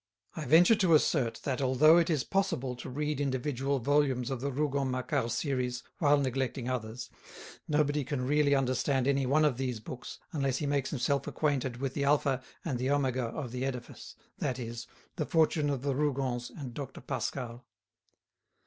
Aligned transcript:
I 0.35 0.45
venture 0.45 0.73
to 0.77 0.95
asset 0.95 1.39
that, 1.43 1.61
although 1.61 1.99
it 1.99 2.09
is 2.09 2.23
possible 2.23 2.75
to 2.75 2.89
read 2.89 3.21
individual 3.21 3.77
volumes 3.77 4.31
of 4.31 4.41
the 4.41 4.51
Rougon 4.51 4.89
Macquart 4.89 5.29
series 5.29 5.83
while 5.99 6.17
neglecting 6.17 6.67
others, 6.67 7.11
nobody 7.67 8.03
can 8.03 8.25
really 8.25 8.55
understand 8.55 9.07
any 9.07 9.27
one 9.27 9.45
of 9.45 9.57
these 9.57 9.79
books 9.79 10.17
unless 10.33 10.57
he 10.57 10.65
makes 10.65 10.89
himself 10.89 11.27
acquainted 11.27 11.77
with 11.77 11.93
the 11.93 12.03
alpha 12.05 12.41
and 12.65 12.79
the 12.79 12.89
omega 12.89 13.25
of 13.25 13.51
the 13.51 13.63
edifice, 13.63 14.15
that 14.39 14.57
is, 14.57 14.87
"The 15.17 15.25
Fortune 15.27 15.69
of 15.69 15.83
the 15.83 15.93
Rougons" 15.93 16.49
and 16.49 16.73
"Dr. 16.73 17.01
Pascal." 17.01 17.67